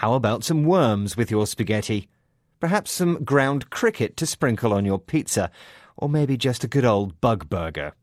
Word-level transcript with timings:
How 0.00 0.12
about 0.12 0.44
some 0.44 0.64
worms 0.64 1.16
with 1.16 1.30
your 1.30 1.46
spaghetti? 1.46 2.10
Perhaps 2.60 2.92
some 2.92 3.24
ground 3.24 3.70
cricket 3.70 4.14
to 4.18 4.26
sprinkle 4.26 4.74
on 4.74 4.84
your 4.84 4.98
pizza, 4.98 5.50
or 5.96 6.10
maybe 6.10 6.36
just 6.36 6.62
a 6.62 6.68
good 6.68 6.84
old 6.84 7.18
bug 7.22 7.48
burger. 7.48 7.94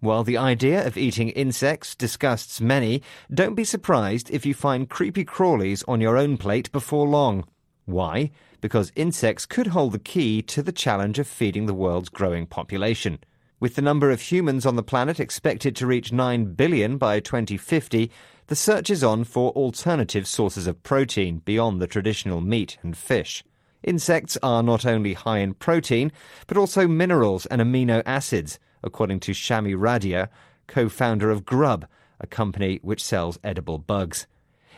While 0.00 0.22
the 0.22 0.36
idea 0.36 0.86
of 0.86 0.98
eating 0.98 1.30
insects 1.30 1.94
disgusts 1.94 2.60
many, 2.60 3.00
don't 3.32 3.54
be 3.54 3.64
surprised 3.64 4.28
if 4.28 4.44
you 4.44 4.52
find 4.52 4.90
creepy 4.90 5.24
crawlies 5.24 5.82
on 5.88 6.02
your 6.02 6.18
own 6.18 6.36
plate 6.36 6.70
before 6.72 7.08
long. 7.08 7.44
Why? 7.86 8.30
Because 8.60 8.92
insects 8.94 9.46
could 9.46 9.68
hold 9.68 9.92
the 9.92 9.98
key 9.98 10.42
to 10.42 10.62
the 10.62 10.72
challenge 10.72 11.18
of 11.18 11.26
feeding 11.26 11.64
the 11.64 11.72
world's 11.72 12.10
growing 12.10 12.44
population. 12.44 13.18
With 13.60 13.76
the 13.76 13.82
number 13.82 14.10
of 14.10 14.20
humans 14.20 14.66
on 14.66 14.76
the 14.76 14.82
planet 14.82 15.18
expected 15.18 15.74
to 15.76 15.86
reach 15.86 16.12
9 16.12 16.52
billion 16.52 16.98
by 16.98 17.20
2050, 17.20 18.10
the 18.46 18.56
search 18.56 18.90
is 18.90 19.02
on 19.02 19.24
for 19.24 19.50
alternative 19.52 20.26
sources 20.26 20.66
of 20.66 20.82
protein 20.82 21.38
beyond 21.44 21.80
the 21.80 21.86
traditional 21.86 22.40
meat 22.40 22.76
and 22.82 22.96
fish. 22.96 23.42
Insects 23.82 24.36
are 24.42 24.62
not 24.62 24.84
only 24.84 25.14
high 25.14 25.38
in 25.38 25.54
protein, 25.54 26.12
but 26.46 26.56
also 26.56 26.86
minerals 26.86 27.46
and 27.46 27.60
amino 27.60 28.02
acids, 28.04 28.58
according 28.82 29.20
to 29.20 29.32
Shami 29.32 29.76
Radia, 29.76 30.28
co 30.66 30.88
founder 30.88 31.30
of 31.30 31.44
Grub, 31.44 31.86
a 32.20 32.26
company 32.26 32.80
which 32.82 33.02
sells 33.02 33.38
edible 33.42 33.78
bugs. 33.78 34.26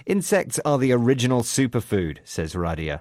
Insects 0.06 0.60
are 0.64 0.78
the 0.78 0.92
original 0.92 1.42
superfood, 1.42 2.18
says 2.24 2.54
Radia. 2.54 3.00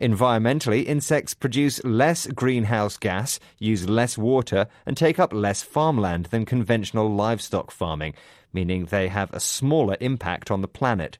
Environmentally, 0.00 0.84
insects 0.84 1.32
produce 1.32 1.82
less 1.82 2.26
greenhouse 2.26 2.98
gas, 2.98 3.40
use 3.58 3.88
less 3.88 4.18
water, 4.18 4.66
and 4.84 4.94
take 4.96 5.18
up 5.18 5.32
less 5.32 5.62
farmland 5.62 6.26
than 6.26 6.44
conventional 6.44 7.08
livestock 7.08 7.70
farming, 7.70 8.12
meaning 8.52 8.84
they 8.84 9.08
have 9.08 9.32
a 9.32 9.40
smaller 9.40 9.96
impact 10.00 10.50
on 10.50 10.60
the 10.60 10.68
planet. 10.68 11.18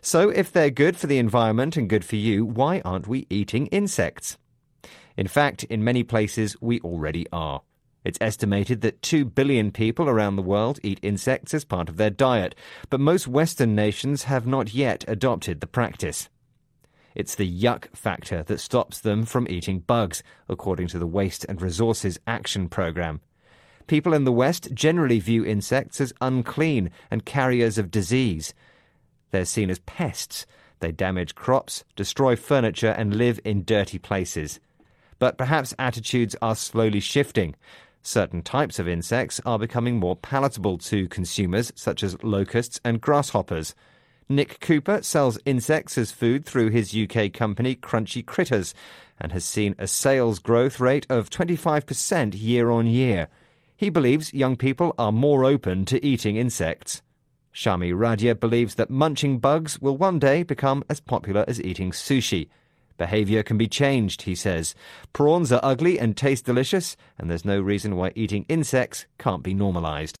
So, 0.00 0.30
if 0.30 0.50
they're 0.50 0.70
good 0.70 0.96
for 0.96 1.06
the 1.06 1.18
environment 1.18 1.76
and 1.76 1.88
good 1.88 2.04
for 2.04 2.16
you, 2.16 2.46
why 2.46 2.80
aren't 2.84 3.08
we 3.08 3.26
eating 3.28 3.66
insects? 3.66 4.38
In 5.16 5.26
fact, 5.26 5.64
in 5.64 5.84
many 5.84 6.02
places, 6.02 6.56
we 6.60 6.80
already 6.80 7.26
are. 7.30 7.62
It's 8.04 8.18
estimated 8.22 8.80
that 8.80 9.02
2 9.02 9.26
billion 9.26 9.70
people 9.70 10.08
around 10.08 10.36
the 10.36 10.42
world 10.42 10.78
eat 10.82 11.00
insects 11.02 11.52
as 11.52 11.64
part 11.64 11.90
of 11.90 11.98
their 11.98 12.10
diet, 12.10 12.54
but 12.88 13.00
most 13.00 13.28
Western 13.28 13.74
nations 13.74 14.22
have 14.22 14.46
not 14.46 14.72
yet 14.72 15.04
adopted 15.06 15.60
the 15.60 15.66
practice. 15.66 16.30
It's 17.18 17.34
the 17.34 17.50
yuck 17.50 17.88
factor 17.96 18.44
that 18.44 18.60
stops 18.60 19.00
them 19.00 19.24
from 19.24 19.48
eating 19.50 19.80
bugs, 19.80 20.22
according 20.48 20.86
to 20.88 21.00
the 21.00 21.06
Waste 21.06 21.44
and 21.48 21.60
Resources 21.60 22.20
Action 22.28 22.68
Programme. 22.68 23.20
People 23.88 24.14
in 24.14 24.22
the 24.22 24.30
West 24.30 24.72
generally 24.72 25.18
view 25.18 25.44
insects 25.44 26.00
as 26.00 26.12
unclean 26.20 26.92
and 27.10 27.24
carriers 27.24 27.76
of 27.76 27.90
disease. 27.90 28.54
They're 29.32 29.46
seen 29.46 29.68
as 29.68 29.80
pests. 29.80 30.46
They 30.78 30.92
damage 30.92 31.34
crops, 31.34 31.82
destroy 31.96 32.36
furniture, 32.36 32.94
and 32.96 33.16
live 33.16 33.40
in 33.44 33.64
dirty 33.64 33.98
places. 33.98 34.60
But 35.18 35.36
perhaps 35.36 35.74
attitudes 35.76 36.36
are 36.40 36.54
slowly 36.54 37.00
shifting. 37.00 37.56
Certain 38.00 38.42
types 38.42 38.78
of 38.78 38.86
insects 38.86 39.40
are 39.44 39.58
becoming 39.58 39.96
more 39.96 40.14
palatable 40.14 40.78
to 40.78 41.08
consumers, 41.08 41.72
such 41.74 42.04
as 42.04 42.22
locusts 42.22 42.80
and 42.84 43.00
grasshoppers. 43.00 43.74
Nick 44.30 44.60
Cooper 44.60 45.02
sells 45.02 45.38
insects 45.46 45.96
as 45.96 46.12
food 46.12 46.44
through 46.44 46.68
his 46.68 46.94
UK 46.94 47.32
company 47.32 47.74
Crunchy 47.74 48.24
Critters 48.24 48.74
and 49.18 49.32
has 49.32 49.44
seen 49.44 49.74
a 49.78 49.86
sales 49.86 50.38
growth 50.38 50.78
rate 50.80 51.06
of 51.08 51.30
25% 51.30 52.34
year 52.38 52.70
on 52.70 52.86
year. 52.86 53.28
He 53.74 53.88
believes 53.88 54.34
young 54.34 54.56
people 54.56 54.94
are 54.98 55.12
more 55.12 55.44
open 55.44 55.86
to 55.86 56.04
eating 56.04 56.36
insects. 56.36 57.00
Shami 57.54 57.94
Radia 57.94 58.38
believes 58.38 58.74
that 58.74 58.90
munching 58.90 59.38
bugs 59.38 59.80
will 59.80 59.96
one 59.96 60.18
day 60.18 60.42
become 60.42 60.84
as 60.90 61.00
popular 61.00 61.44
as 61.48 61.60
eating 61.62 61.90
sushi. 61.90 62.48
Behavior 62.98 63.42
can 63.42 63.56
be 63.56 63.66
changed, 63.66 64.22
he 64.22 64.34
says. 64.34 64.74
Prawns 65.12 65.50
are 65.52 65.60
ugly 65.62 65.98
and 65.98 66.16
taste 66.16 66.44
delicious, 66.44 66.96
and 67.16 67.30
there's 67.30 67.44
no 67.44 67.60
reason 67.60 67.96
why 67.96 68.12
eating 68.14 68.44
insects 68.48 69.06
can't 69.18 69.42
be 69.42 69.54
normalized. 69.54 70.16